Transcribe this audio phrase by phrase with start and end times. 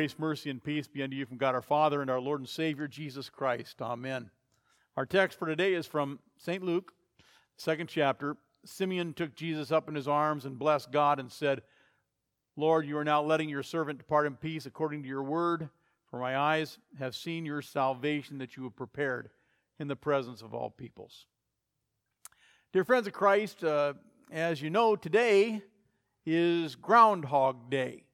[0.00, 2.48] Grace, mercy, and peace be unto you from God our Father and our Lord and
[2.48, 3.82] Savior, Jesus Christ.
[3.82, 4.30] Amen.
[4.96, 6.64] Our text for today is from St.
[6.64, 6.94] Luke,
[7.58, 8.38] second chapter.
[8.64, 11.60] Simeon took Jesus up in his arms and blessed God and said,
[12.56, 15.68] Lord, you are now letting your servant depart in peace according to your word,
[16.10, 19.28] for my eyes have seen your salvation that you have prepared
[19.78, 21.26] in the presence of all peoples.
[22.72, 23.92] Dear friends of Christ, uh,
[24.32, 25.60] as you know, today
[26.24, 28.04] is Groundhog Day.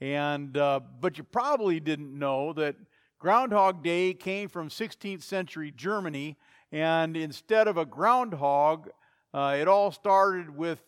[0.00, 2.76] And uh, but you probably didn't know that
[3.18, 6.36] Groundhog Day came from 16th century Germany,
[6.70, 8.90] and instead of a groundhog,
[9.32, 10.80] uh, it all started with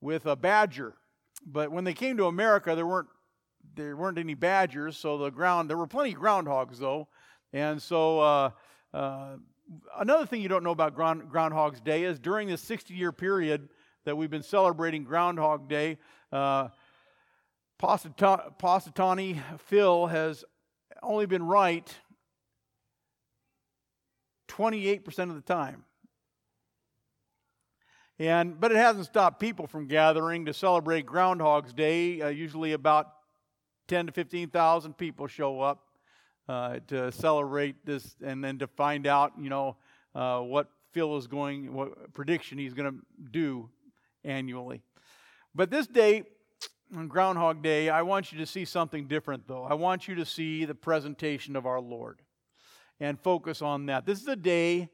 [0.00, 0.94] with a badger.
[1.46, 3.08] But when they came to America, there weren't
[3.76, 7.08] there weren't any badgers, so the ground there were plenty of groundhogs though,
[7.52, 8.20] and so.
[8.20, 8.50] Uh,
[8.92, 9.36] uh
[9.98, 13.68] another thing you don't know about Ground, Groundhog's Day is during this 60 year period
[14.04, 15.98] that we've been celebrating Groundhog Day,
[16.32, 16.68] uh,
[17.78, 20.44] Punxsutawney Phil has
[21.02, 21.94] only been right
[24.48, 25.84] 28% of the time.
[28.18, 32.20] And, but it hasn't stopped people from gathering to celebrate Groundhog's Day.
[32.20, 33.12] Uh, usually about
[33.86, 35.84] 10 to 15,000 people show up
[36.48, 39.76] uh, to celebrate this and then to find out, you know,
[40.16, 43.68] uh, what Phil is going, what prediction he's going to do
[44.24, 44.82] annually.
[45.54, 46.24] But this day,
[46.96, 49.64] on Groundhog Day, I want you to see something different, though.
[49.64, 52.22] I want you to see the presentation of our Lord
[53.00, 54.06] and focus on that.
[54.06, 54.88] This is the day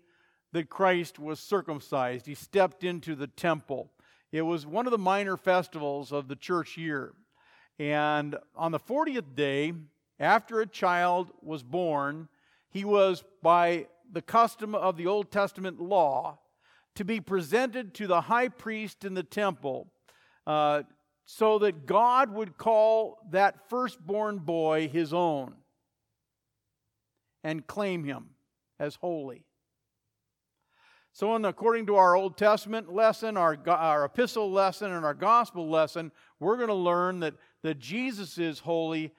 [0.53, 2.27] that Christ was circumcised.
[2.27, 3.93] He stepped into the temple.
[4.33, 7.15] It was one of the minor festivals of the church year.
[7.79, 9.73] And on the 40th day,
[10.19, 12.29] after a child was born,
[12.71, 16.39] he was, by the custom of the Old Testament law,
[16.97, 19.91] to be presented to the high priest in the temple
[20.47, 20.83] uh,
[21.25, 25.55] so that God would call that firstborn boy his own
[27.43, 28.31] and claim him
[28.79, 29.45] as holy.
[31.13, 35.71] So, in, according to our Old Testament lesson, our, our epistle lesson, and our gospel
[35.71, 39.13] lesson, we're going to learn that, that Jesus is holy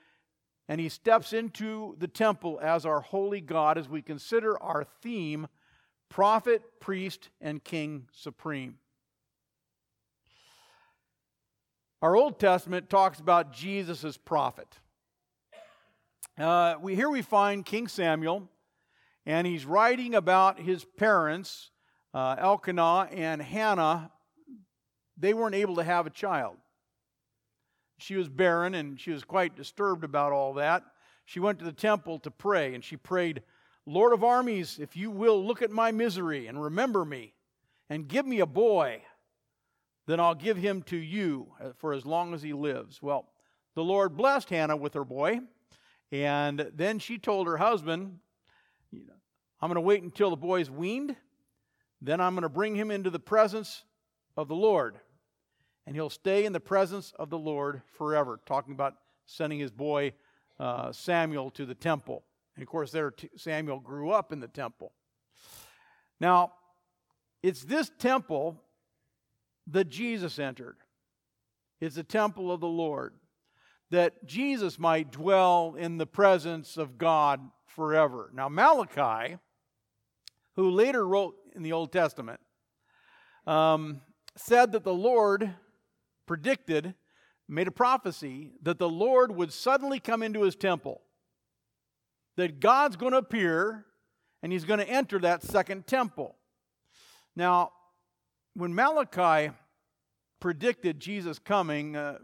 [0.68, 5.48] and he steps into the temple as our holy God as we consider our theme
[6.10, 8.78] prophet, priest, and king supreme.
[12.02, 14.68] Our Old Testament talks about Jesus as prophet.
[16.38, 18.50] Uh, we, here we find King Samuel,
[19.26, 21.72] and he's writing about his parents,
[22.14, 24.12] uh, Elkanah and Hannah.
[25.18, 26.58] They weren't able to have a child.
[27.98, 30.84] She was barren, and she was quite disturbed about all that.
[31.24, 33.42] She went to the temple to pray, and she prayed,
[33.86, 37.34] Lord of armies, if you will look at my misery and remember me,
[37.90, 39.02] and give me a boy
[40.08, 43.02] then I'll give him to you uh, for as long as he lives.
[43.02, 43.28] Well,
[43.76, 45.40] the Lord blessed Hannah with her boy,
[46.12, 48.20] and then she told her husband,
[48.94, 51.16] I'm going to wait until the boy's weaned,
[52.02, 53.84] then I'm going to bring him into the presence
[54.38, 55.00] of the Lord,
[55.88, 58.40] and he'll stay in the presence of the Lord forever.
[58.46, 58.96] Talking about
[59.26, 60.14] sending his boy
[60.60, 62.24] uh, Samuel to the temple.
[62.56, 64.94] And of course, there Samuel grew up in the temple.
[66.20, 66.54] Now,
[67.44, 68.62] it's this temple
[69.68, 70.78] that Jesus entered.
[71.80, 73.14] It's the temple of the Lord,
[73.92, 78.32] that Jesus might dwell in the presence of God forever.
[78.34, 79.38] Now, Malachi,
[80.56, 82.40] who later wrote in the Old Testament,
[83.46, 84.02] um,
[84.36, 85.54] said that the Lord
[86.26, 86.96] predicted,
[87.48, 91.02] made a prophecy, that the Lord would suddenly come into his temple,
[92.38, 93.86] that God's going to appear
[94.42, 96.36] and he's going to enter that second temple.
[97.36, 97.72] Now,
[98.56, 99.54] when Malachi
[100.40, 102.20] predicted Jesus coming, uh,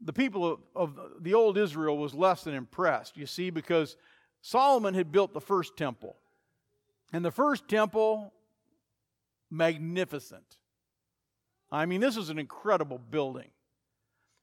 [0.00, 3.96] the people of, of, the old Israel was less than impressed, you see, because
[4.42, 6.16] Solomon had built the first temple.
[7.12, 8.32] And the first temple,
[9.50, 10.58] magnificent.
[11.72, 13.50] I mean, this is an incredible building.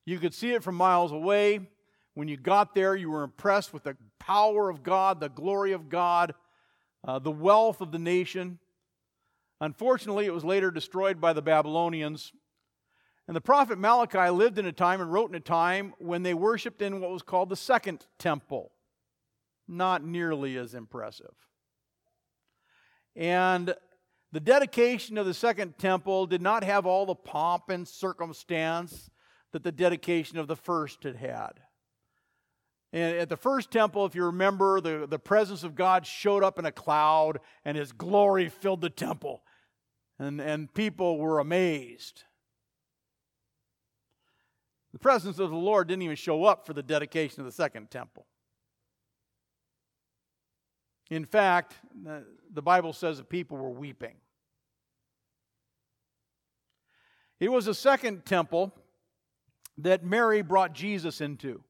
[0.06, 1.60] You could see it from miles away.
[2.14, 5.90] When you got there, you were impressed with the power of God, the glory of
[5.90, 6.34] God,
[7.04, 8.60] uh, the wealth of the nation.
[9.60, 12.32] Unfortunately, it was later destroyed by the Babylonians.
[13.28, 16.34] And the prophet Malachi lived in a time and wrote in a time when they
[16.34, 18.72] worshiped in what was called the Second Temple.
[19.68, 21.34] Not nearly as impressive.
[23.16, 23.74] And
[24.32, 29.10] the dedication of the Second Temple did not have all the pomp and circumstance
[29.52, 31.54] that the dedication of the first had had.
[32.94, 36.58] And at the first temple, if you remember, the, the presence of God showed up
[36.58, 39.44] in a cloud and his glory filled the temple
[40.20, 42.24] and, and people were amazed.
[44.94, 47.92] The presence of the Lord didn't even show up for the dedication of the second
[47.92, 48.26] temple.
[51.10, 51.76] In fact,
[52.52, 54.16] the Bible says that people were weeping.
[57.40, 58.74] It was a second temple
[59.78, 61.62] that Mary brought Jesus into.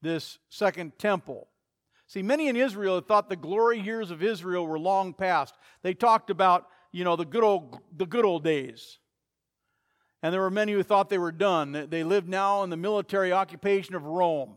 [0.00, 1.48] This second temple.
[2.06, 5.54] See, many in Israel thought the glory years of Israel were long past.
[5.82, 9.00] They talked about, you know, the good old, the good old days.
[10.22, 11.88] And there were many who thought they were done.
[11.90, 14.54] They lived now in the military occupation of Rome.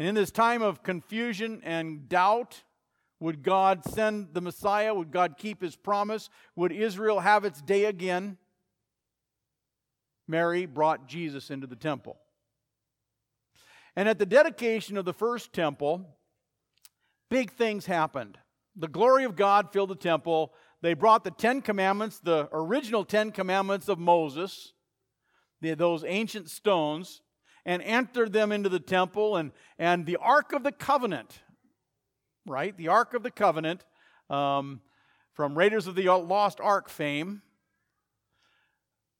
[0.00, 2.64] And in this time of confusion and doubt,
[3.20, 4.92] would God send the Messiah?
[4.92, 6.28] Would God keep his promise?
[6.56, 8.36] Would Israel have its day again?
[10.26, 12.18] Mary brought Jesus into the temple.
[13.94, 16.18] And at the dedication of the first temple,
[17.30, 18.36] big things happened.
[18.74, 20.52] The glory of God filled the temple.
[20.82, 24.72] They brought the Ten Commandments, the original Ten Commandments of Moses,
[25.60, 27.22] those ancient stones,
[27.64, 29.36] and entered them into the temple.
[29.36, 31.40] And, and the Ark of the Covenant,
[32.44, 32.76] right?
[32.76, 33.84] The Ark of the Covenant
[34.28, 34.80] um,
[35.34, 37.42] from Raiders of the Lost Ark fame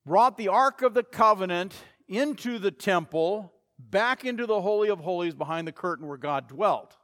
[0.05, 1.75] brought the Ark of the Covenant
[2.09, 6.97] into the temple, back into the Holy of Holies behind the curtain where God dwelt.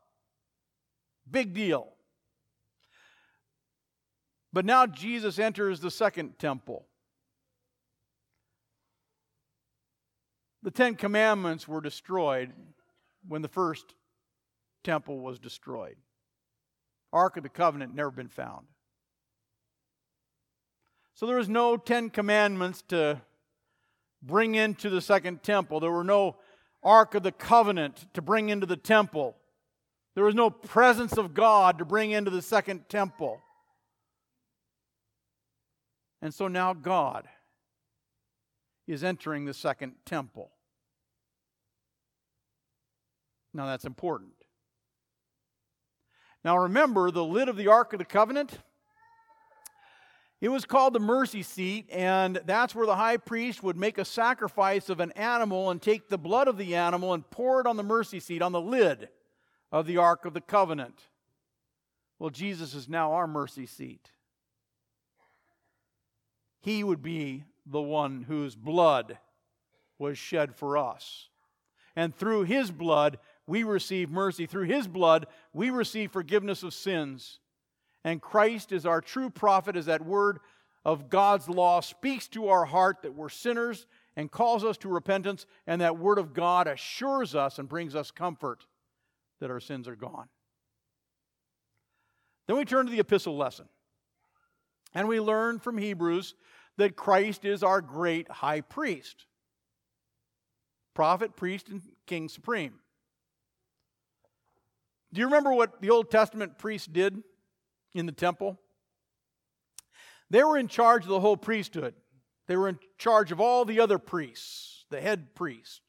[1.30, 1.92] Big deal.
[4.52, 6.86] But now Jesus enters the second temple.
[10.62, 12.52] The Ten Commandments were destroyed
[13.26, 13.94] when the first
[14.84, 15.96] temple was destroyed.
[17.12, 18.66] Ark of the Covenant never been found.
[21.14, 23.20] So there was no Ten Commandments to
[24.22, 25.80] bring into the second temple.
[25.80, 26.36] There were no
[26.82, 29.36] Ark of the Covenant to bring into the temple.
[30.14, 33.40] There was no presence of God to bring into the second temple.
[36.20, 37.28] And so now God
[38.86, 40.50] is entering the second temple.
[43.54, 44.32] Now that's important.
[46.44, 48.58] Now remember, the lid of the Ark of the Covenant,
[50.40, 54.04] it was called the mercy seat, and that's where the high priest would make a
[54.04, 57.76] sacrifice of an animal and take the blood of the animal and pour it on
[57.76, 59.08] the mercy seat, on the lid
[59.72, 61.02] of the Ark of the Covenant.
[62.18, 64.10] Well, Jesus is now our mercy seat.
[66.60, 69.18] He would be the one whose blood
[69.98, 71.28] was shed for us.
[71.96, 74.46] And through his blood, we receive mercy.
[74.46, 77.40] Through his blood, we receive forgiveness of sins.
[78.04, 80.38] And Christ is our true prophet, as that word
[80.84, 85.46] of God's law speaks to our heart that we're sinners and calls us to repentance,
[85.66, 88.66] and that word of God assures us and brings us comfort
[89.40, 90.28] that our sins are gone.
[92.46, 93.68] Then we turn to the epistle lesson.
[94.94, 96.34] And we learn from Hebrews
[96.76, 99.26] that Christ is our great high priest
[100.94, 102.74] prophet, priest, and king supreme.
[105.12, 107.22] Do you remember what the Old Testament priests did
[107.94, 108.58] in the temple?
[110.28, 111.94] They were in charge of the whole priesthood.
[112.48, 115.82] They were in charge of all the other priests, the head priest.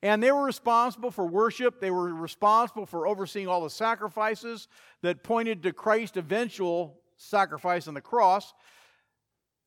[0.00, 1.80] And they were responsible for worship.
[1.80, 4.68] They were responsible for overseeing all the sacrifices
[5.02, 8.54] that pointed to Christ's eventual sacrifice on the cross.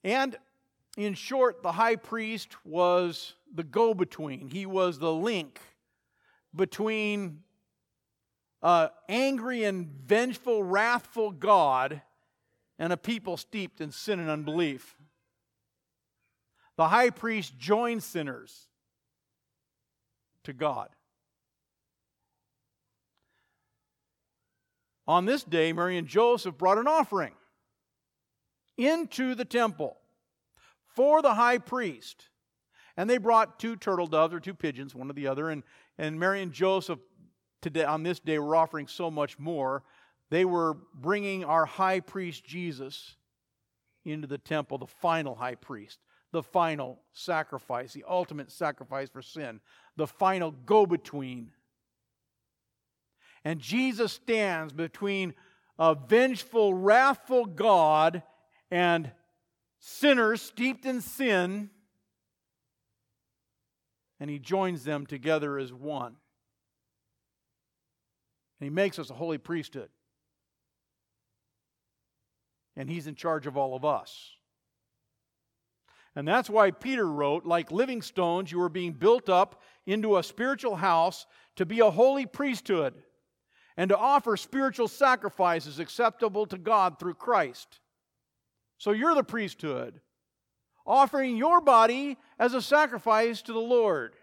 [0.04, 0.36] And
[0.98, 5.60] in short, the high priest was the go between, he was the link
[6.56, 7.42] between
[8.62, 12.02] uh, angry and vengeful, wrathful God
[12.80, 14.96] and a people steeped in sin and unbelief.
[16.76, 18.68] The high priest joined sinners
[20.44, 20.90] to God.
[25.08, 27.34] On this day, Mary and Joseph brought an offering
[28.78, 29.98] into the temple
[30.96, 32.30] for the high priest.
[32.96, 35.50] And they brought two turtle doves or two pigeons, one or the other.
[35.50, 35.64] And,
[35.98, 37.00] and Mary and Joseph
[37.62, 39.84] today, on this day, we're offering so much more.
[40.30, 43.16] They were bringing our high priest Jesus
[44.06, 46.00] into the temple, the final high priest,
[46.32, 49.60] the final sacrifice, the ultimate sacrifice for sin,
[49.96, 51.52] the final go between.
[53.46, 55.34] And Jesus stands between
[55.80, 58.24] a vengeful, wrathful God
[58.72, 59.12] and
[59.80, 61.70] sinners steeped in sin,
[64.20, 66.16] and he joins them together as one.
[68.60, 69.90] And he makes us a holy priesthood.
[72.76, 74.32] And he's in charge of all of us.
[76.16, 80.24] And that's why Peter wrote, like living stones, you are being built up into a
[80.24, 82.94] spiritual house to be a holy priesthood
[83.76, 87.80] and to offer spiritual sacrifices acceptable to God through Christ.
[88.84, 90.02] So you're the priesthood.
[90.86, 94.14] offering your body as a sacrifice to the Lord.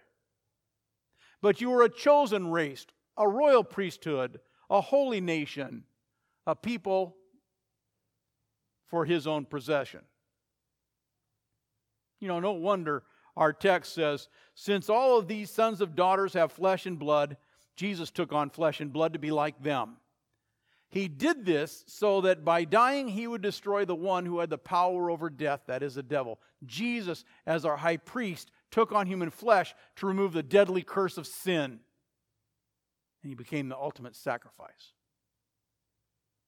[1.40, 2.84] But you are a chosen race,
[3.16, 4.38] a royal priesthood,
[4.68, 5.84] a holy nation,
[6.46, 7.16] a people
[8.88, 10.02] for his own possession.
[12.20, 13.04] You know, no wonder
[13.38, 17.38] our text says, Since all of these sons of daughters have flesh and blood,
[17.76, 19.96] Jesus took on flesh and blood to be like them.
[20.90, 24.58] He did this so that by dying he would destroy the one who had the
[24.58, 26.40] power over death, that is the devil.
[26.66, 31.28] Jesus, as our high priest, took on human flesh to remove the deadly curse of
[31.28, 31.78] sin.
[33.22, 34.92] And he became the ultimate sacrifice.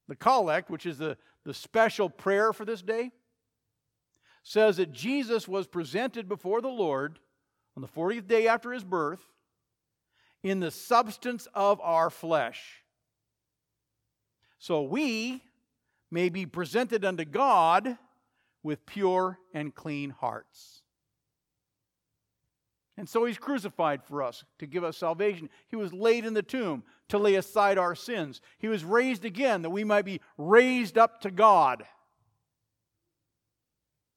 [0.09, 3.13] The collect, which is the, the special prayer for this day,
[4.43, 7.21] says that Jesus was presented before the Lord
[7.77, 9.25] on the 40th day after his birth
[10.43, 12.82] in the substance of our flesh.
[14.63, 15.43] So we
[16.09, 17.99] may be presented unto God
[18.63, 20.83] with pure and clean hearts.
[22.97, 25.51] And so he's crucified for us to give us salvation.
[25.67, 28.41] He was laid in the tomb to lay aside our sins.
[28.61, 31.83] He was raised again that we might be raised up to God.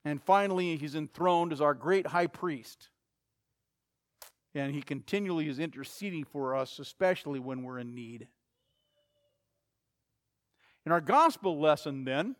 [0.03, 2.89] And finally, he's enthroned as our great high priest.
[4.53, 8.27] And he continually is interceding for us, especially when we're in need.
[10.85, 12.35] In our gospel lesson, then,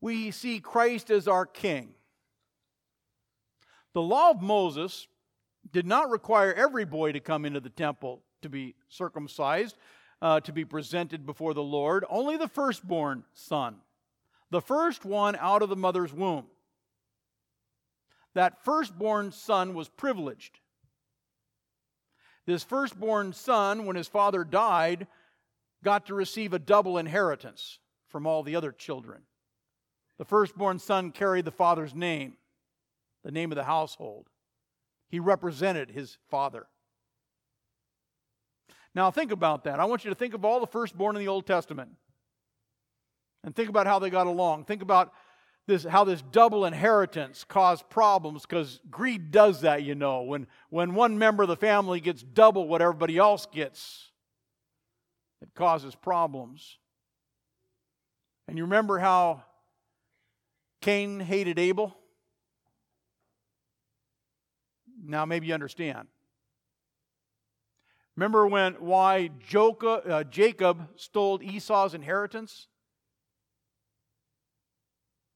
[0.00, 1.94] we see Christ as our king.
[3.92, 5.08] The law of Moses
[5.72, 9.76] did not require every boy to come into the temple to be circumcised,
[10.22, 13.76] uh, to be presented before the Lord, only the firstborn son
[14.50, 16.46] the first one out of the mother's womb.
[18.34, 20.60] That firstborn son was privileged.
[22.46, 25.08] This firstborn son, when his father died,
[25.86, 27.78] got to receive a double inheritance
[28.08, 29.22] from all the other children.
[30.18, 32.38] The firstborn son carried the father's name,
[33.22, 34.26] the name of the household.
[35.08, 36.66] He represented his father.
[38.96, 39.78] Now, think about that.
[39.78, 41.90] I want you to think of all the firstborn in the Old Testament
[43.44, 44.64] and think about how they got along.
[44.64, 45.12] Think about
[45.68, 50.22] this, how this double inheritance caused problems because greed does that, you know.
[50.22, 54.10] When, when one member of the family gets double what everybody else gets,
[55.54, 56.78] causes problems.
[58.48, 59.42] And you remember how
[60.80, 61.96] Cain hated Abel?
[65.04, 66.08] Now maybe you understand.
[68.16, 72.68] Remember when why uh, Jacob stole Esau's inheritance?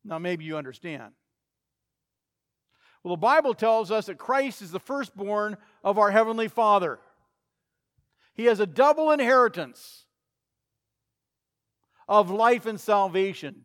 [0.04, 1.12] Now, maybe you understand.
[3.02, 6.98] Well, the Bible tells us that Christ is the firstborn of our Heavenly Father.
[8.34, 9.99] He has a double inheritance
[12.10, 13.64] of life and salvation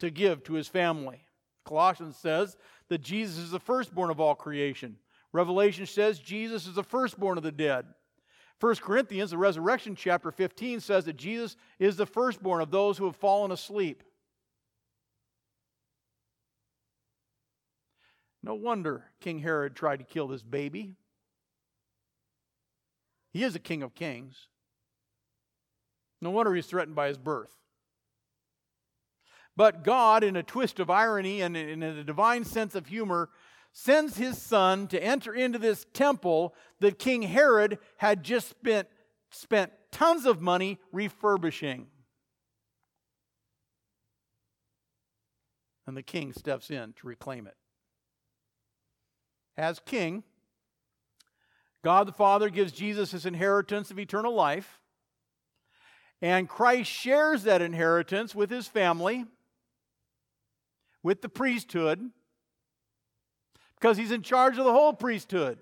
[0.00, 1.24] to give to his family.
[1.64, 2.56] Colossians says
[2.88, 4.96] that Jesus is the firstborn of all creation.
[5.32, 7.86] Revelation says Jesus is the firstborn of the dead.
[8.58, 13.04] 1 Corinthians, the resurrection chapter 15, says that Jesus is the firstborn of those who
[13.04, 14.02] have fallen asleep.
[18.42, 20.94] No wonder King Herod tried to kill this baby.
[23.32, 24.48] He is a king of kings.
[26.20, 27.52] No wonder he's threatened by his birth.
[29.56, 33.30] But God, in a twist of irony and in a divine sense of humor,
[33.72, 38.88] sends his son to enter into this temple that King Herod had just spent,
[39.30, 41.86] spent tons of money refurbishing.
[45.86, 47.54] And the king steps in to reclaim it.
[49.56, 50.24] As king,
[51.84, 54.80] God the Father gives Jesus his inheritance of eternal life,
[56.22, 59.24] and Christ shares that inheritance with his family,
[61.02, 62.10] with the priesthood,
[63.78, 65.58] because he's in charge of the whole priesthood.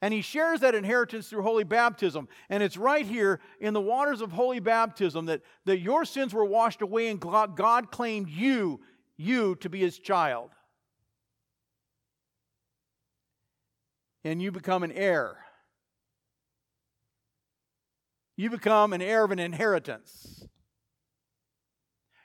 [0.00, 2.28] And he shares that inheritance through holy baptism.
[2.48, 6.44] And it's right here in the waters of holy baptism that, that your sins were
[6.44, 8.80] washed away and God claimed you,
[9.16, 10.50] you to be his child.
[14.22, 15.38] And you become an heir.
[18.38, 20.46] You become an heir of an inheritance.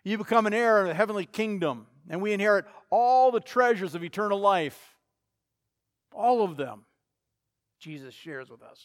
[0.03, 4.03] You become an heir of the heavenly kingdom and we inherit all the treasures of
[4.03, 4.95] eternal life.
[6.13, 6.85] All of them,
[7.79, 8.79] Jesus shares with us.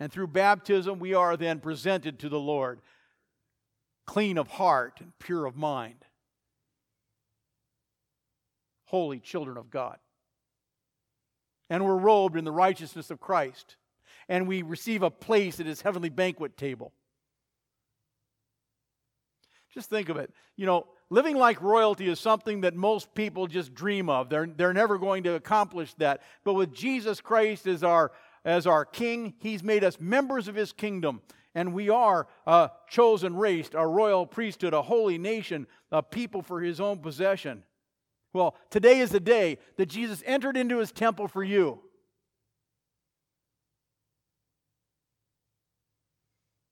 [0.00, 2.80] And through baptism, we are then presented to the Lord,
[4.04, 6.04] clean of heart and pure of mind.
[8.86, 9.98] Holy children of God.
[11.70, 13.76] And we're robed in the righteousness of Christ.
[14.28, 16.92] And we receive a place at his heavenly banquet table.
[19.72, 20.30] Just think of it.
[20.56, 24.28] You know, living like royalty is something that most people just dream of.
[24.28, 26.20] They're, they're never going to accomplish that.
[26.44, 28.12] But with Jesus Christ as our,
[28.44, 31.22] as our King, He's made us members of His kingdom.
[31.54, 36.60] And we are a chosen race, a royal priesthood, a holy nation, a people for
[36.60, 37.64] His own possession.
[38.34, 41.80] Well, today is the day that Jesus entered into His temple for you.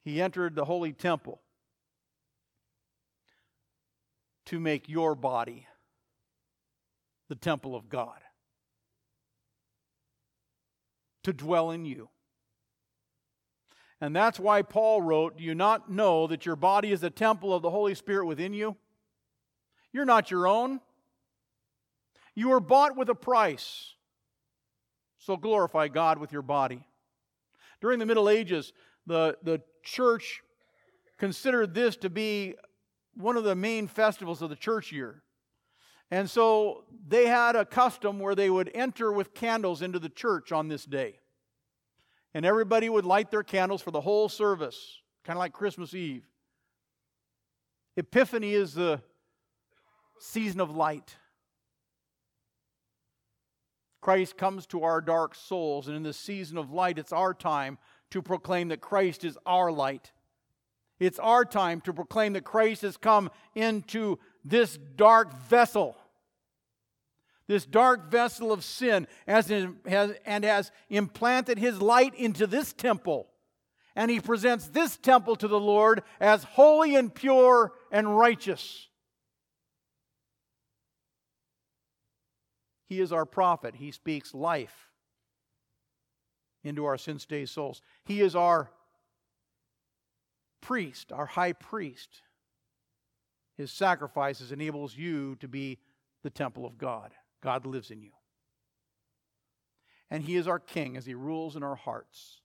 [0.02, 1.40] He entered the holy temple
[4.46, 5.66] to make your body
[7.28, 8.18] the temple of God,
[11.22, 12.08] to dwell in you.
[14.00, 17.54] And that's why Paul wrote, Do you not know that your body is a temple
[17.54, 18.76] of the Holy Spirit within you?
[19.92, 20.80] You're not your own.
[22.34, 23.94] You were bought with a price.
[25.18, 26.86] So glorify God with your body.
[27.80, 28.72] During the Middle Ages,
[29.06, 30.42] the, the church
[31.18, 32.54] considered this to be
[33.14, 35.22] one of the main festivals of the church year.
[36.10, 40.50] And so they had a custom where they would enter with candles into the church
[40.50, 41.20] on this day.
[42.34, 46.24] And everybody would light their candles for the whole service, kind of like Christmas Eve.
[47.96, 49.00] Epiphany is the
[50.18, 51.16] season of light.
[54.00, 57.78] Christ comes to our dark souls, and in this season of light, it's our time
[58.10, 60.12] to proclaim that Christ is our light.
[60.98, 65.96] It's our time to proclaim that Christ has come into this dark vessel,
[67.46, 69.48] this dark vessel of sin, as
[69.86, 73.28] has, and has implanted his light into this temple.
[73.96, 78.88] And he presents this temple to the Lord as holy and pure and righteous.
[82.86, 83.76] He is our prophet.
[83.76, 84.89] He speaks life
[86.62, 87.82] into our sin stained souls.
[88.04, 88.70] He is our
[90.60, 92.22] priest, our high priest.
[93.56, 95.78] His sacrifices enables you to be
[96.22, 97.12] the temple of God.
[97.42, 98.10] God lives in you.
[100.10, 102.40] And he is our king as he rules in our hearts.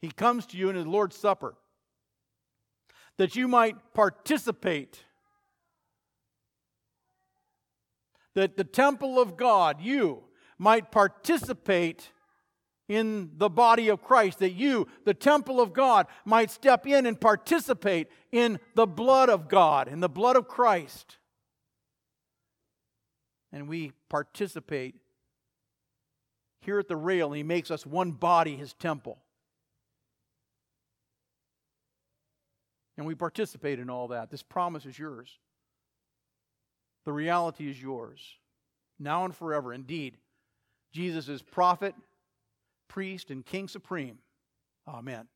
[0.00, 1.56] He comes to you in his Lord's Supper
[3.18, 5.04] that you might participate
[8.34, 10.22] that the temple of God, you,
[10.56, 12.10] might participate
[12.90, 17.18] in the body of Christ, that you, the temple of God, might step in and
[17.18, 21.18] participate in the blood of God, in the blood of Christ.
[23.52, 24.96] And we participate
[26.62, 29.18] here at the rail, He makes us one body, His temple.
[32.98, 34.30] And we participate in all that.
[34.30, 35.38] This promise is yours.
[37.04, 38.20] The reality is yours,
[38.98, 39.72] now and forever.
[39.72, 40.16] Indeed,
[40.92, 41.94] Jesus is prophet
[42.90, 44.18] priest, and king supreme.
[44.86, 45.28] Amen.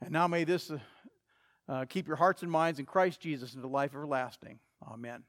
[0.00, 0.78] And now may this uh,
[1.68, 4.60] uh, keep your hearts and minds in Christ Jesus into life everlasting.
[4.86, 5.24] Amen.